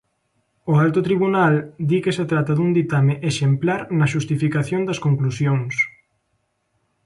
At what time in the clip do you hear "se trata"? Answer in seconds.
2.17-2.53